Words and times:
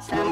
Stop. 0.00 0.29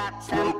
got 0.00 0.22
some 0.22 0.59